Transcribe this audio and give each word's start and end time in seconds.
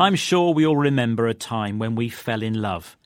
I'm 0.00 0.16
sure 0.16 0.54
we 0.54 0.66
all 0.66 0.78
remember 0.78 1.28
a 1.28 1.34
time 1.34 1.78
when 1.78 1.94
we 1.94 2.08
fell 2.08 2.42
in 2.42 2.62
love. 2.62 2.96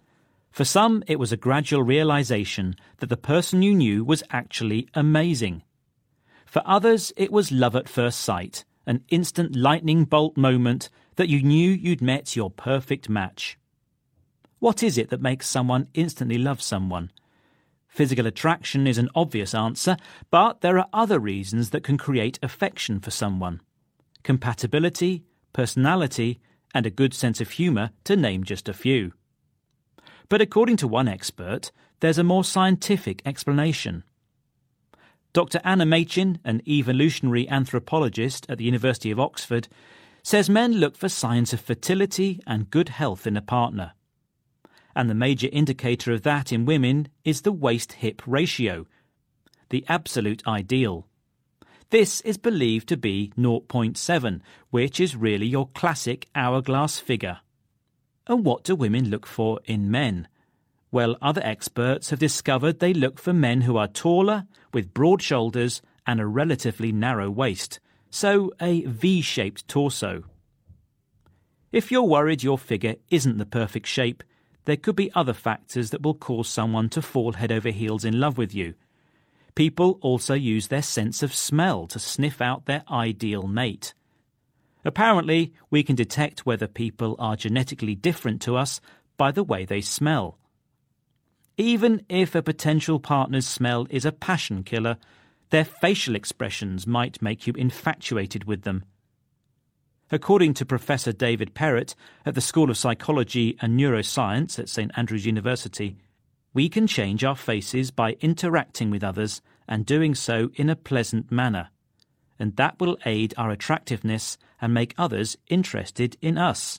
For 0.53 0.65
some, 0.65 1.03
it 1.09 1.19
was 1.19 1.33
a 1.33 1.37
gradual 1.37 1.83
realization 1.83 2.77
that 2.99 3.09
the 3.09 3.17
person 3.17 3.63
you 3.63 3.75
knew 3.75 4.05
was 4.05 4.23
actually 4.31 4.89
amazing. 4.95 5.65
For 6.47 6.63
others, 6.65 7.13
it 7.17 7.33
was 7.33 7.51
love 7.51 7.75
at 7.75 7.89
first 7.89 8.21
sight, 8.21 8.65
an 8.87 9.03
instant 9.09 9.57
lightning 9.57 10.05
bolt 10.05 10.37
moment 10.37 10.89
that 11.17 11.29
you 11.29 11.43
knew 11.43 11.69
you'd 11.69 12.01
met 12.01 12.37
your 12.37 12.49
perfect 12.49 13.09
match. 13.09 13.59
What 14.61 14.81
is 14.81 14.97
it 14.97 15.11
that 15.11 15.21
makes 15.21 15.49
someone 15.49 15.89
instantly 15.95 16.39
love 16.39 16.63
someone? 16.63 17.11
Physical 17.89 18.29
attraction 18.29 18.87
is 18.87 18.99
an 18.99 19.11
obvious 19.17 19.53
answer, 19.53 19.97
but 20.31 20.61
there 20.61 20.79
are 20.79 20.87
other 20.93 21.19
reasons 21.19 21.71
that 21.71 21.83
can 21.83 21.99
create 21.99 22.39
affection 22.41 23.01
for 23.01 23.11
someone. 23.11 23.61
Compatibility, 24.23 25.25
personality, 25.53 26.39
and 26.75 26.85
a 26.85 26.91
good 26.91 27.15
sense 27.15 27.41
of 27.41 27.53
humour, 27.53 27.91
to 28.05 28.17
name 28.17 28.45
just 28.45 28.69
a 28.69 28.75
few. 28.75 29.13
But 30.29 30.43
according 30.43 30.77
to 30.79 30.89
one 30.89 31.09
expert, 31.09 31.71
there's 32.01 32.19
a 32.19 32.25
more 32.25 32.45
scientific 32.45 33.23
explanation. 33.25 34.05
Dr. 35.33 35.61
Anna 35.65 35.87
Machin, 35.87 36.39
an 36.45 36.63
evolutionary 36.69 37.49
anthropologist 37.49 38.47
at 38.49 38.59
the 38.59 38.65
University 38.65 39.11
of 39.11 39.19
Oxford, 39.19 39.69
says 40.23 40.49
men 40.49 40.73
look 40.75 40.97
for 40.97 41.09
signs 41.09 41.53
of 41.53 41.61
fertility 41.61 42.41
and 42.47 42.71
good 42.71 42.89
health 42.89 43.27
in 43.27 43.37
a 43.37 43.43
partner. 43.43 43.93
And 44.97 45.11
the 45.11 45.15
major 45.15 45.49
indicator 45.53 46.13
of 46.13 46.23
that 46.23 46.53
in 46.53 46.65
women 46.65 47.09
is 47.25 47.43
the 47.43 47.53
waist 47.53 47.95
hip 47.95 48.23
ratio, 48.27 48.87
the 49.71 49.85
absolute 49.89 50.47
ideal. 50.47 51.09
This 51.95 52.21
is 52.23 52.39
believed 52.39 52.89
to 52.89 52.97
be 52.97 53.31
0.7, 53.39 54.41
which 54.71 54.99
is 54.99 55.15
really 55.15 55.47
your 55.47 55.69
classic 55.77 56.27
hourglass 56.35 56.99
figure. 56.99 57.39
And 58.27 58.45
what 58.45 58.65
do 58.65 58.75
women 58.75 59.11
look 59.11 59.29
for 59.29 59.61
in 59.65 59.93
men? 59.93 60.27
Well, 60.91 61.17
other 61.23 61.41
experts 61.45 62.11
have 62.11 62.19
discovered 62.19 62.81
they 62.81 62.93
look 62.93 63.21
for 63.21 63.33
men 63.33 63.61
who 63.61 63.77
are 63.77 63.87
taller, 63.87 64.49
with 64.73 64.93
broad 64.93 65.23
shoulders, 65.23 65.83
and 66.05 66.19
a 66.19 66.27
relatively 66.27 66.91
narrow 66.91 67.31
waist, 67.31 67.79
so 68.11 68.51
a 68.61 68.81
V 68.87 69.21
shaped 69.23 69.69
torso. 69.69 70.25
If 71.71 71.93
you're 71.93 72.03
worried 72.03 72.43
your 72.43 72.59
figure 72.59 72.97
isn't 73.11 73.39
the 73.39 73.47
perfect 73.47 73.87
shape, 73.87 74.25
there 74.65 74.77
could 74.77 74.97
be 74.97 75.13
other 75.15 75.33
factors 75.33 75.91
that 75.91 76.03
will 76.03 76.15
cause 76.15 76.49
someone 76.49 76.89
to 76.89 77.01
fall 77.01 77.35
head 77.35 77.53
over 77.53 77.71
heels 77.71 78.05
in 78.05 78.19
love 78.19 78.37
with 78.37 78.53
you. 78.53 78.75
People 79.55 79.99
also 80.01 80.35
use 80.35 80.69
their 80.69 80.83
sense 80.83 81.23
of 81.23 81.35
smell 81.35 81.87
to 81.87 81.99
sniff 81.99 82.41
out 82.41 82.67
their 82.67 82.83
ideal 82.91 83.47
mate. 83.47 83.95
Apparently, 84.85 85.55
we 85.71 85.83
can 85.83 85.97
detect 85.97 86.45
whether 86.45 86.67
people 86.67 87.17
are 87.19 87.37
genetically 87.37 87.95
different 87.95 88.43
to 88.43 88.57
us 88.57 88.81
by 89.17 89.31
the 89.31 89.45
way 89.45 89.65
they 89.65 89.81
smell. 89.81 90.39
Even 91.57 92.05
if 92.09 92.35
a 92.35 92.43
potential 92.43 92.99
partner's 92.99 93.47
smell 93.47 93.87
is 93.91 94.05
a 94.05 94.13
passion 94.13 94.65
killer, 94.65 94.97
their 95.51 95.65
facial 95.65 96.17
expressions 96.17 96.87
might 96.87 97.23
make 97.23 97.47
you 97.47 97.53
infatuated 97.55 98.45
with 98.45 98.63
them. 98.63 98.85
According 100.11 100.55
to 100.55 100.67
Professor 100.67 101.13
David 101.13 101.55
Perrett 101.55 101.95
at 102.27 102.35
the 102.35 102.41
School 102.41 102.71
of 102.71 102.77
Psychology 102.77 103.57
and 103.61 103.79
Neuroscience 103.79 104.59
at 104.59 104.69
St 104.69 104.91
Andrews 104.97 105.25
University, 105.25 105.97
we 106.55 106.69
can 106.69 106.87
change 106.87 107.25
our 107.25 107.35
faces 107.35 107.91
by 107.91 108.13
interacting 108.21 108.89
with 108.89 109.03
others 109.05 109.43
and 109.69 109.85
doing 109.85 110.15
so 110.15 110.51
in 110.55 110.71
a 110.71 110.77
pleasant 110.77 111.31
manner. 111.31 111.69
And 112.39 112.57
that 112.57 112.79
will 112.81 112.97
aid 113.05 113.35
our 113.37 113.51
attractiveness 113.51 114.39
and 114.61 114.73
make 114.73 114.95
others 114.97 115.37
interested 115.49 116.17
in 116.23 116.39
us. 116.39 116.79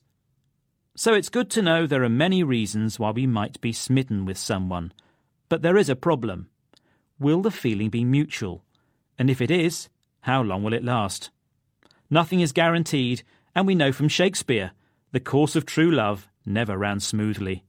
So 0.96 1.14
it's 1.14 1.30
good 1.30 1.50
to 1.52 1.62
know 1.62 1.86
there 1.86 2.04
are 2.04 2.10
many 2.10 2.42
reasons 2.42 2.98
why 2.98 3.12
we 3.12 3.28
might 3.28 3.60
be 3.60 3.74
smitten 3.74 4.24
with 4.24 4.38
someone. 4.38 4.94
But 5.50 5.62
there 5.62 5.78
is 5.78 5.90
a 5.90 5.96
problem. 5.96 6.48
Will 7.20 7.42
the 7.42 7.52
feeling 7.52 7.90
be 7.90 8.06
mutual? 8.06 8.64
And 9.20 9.30
if 9.30 9.42
it 9.42 9.52
is, 9.52 9.90
how 10.22 10.42
long 10.42 10.64
will 10.64 10.74
it 10.74 10.86
last? 10.86 11.32
Nothing 12.10 12.40
is 12.40 12.54
guaranteed, 12.54 13.24
and 13.54 13.68
we 13.68 13.76
know 13.76 13.92
from 13.92 14.08
Shakespeare 14.08 14.72
the 15.12 15.20
course 15.20 15.56
of 15.56 15.66
true 15.66 15.92
love 15.92 16.30
never 16.46 16.78
ran 16.78 17.02
smoothly. 17.02 17.65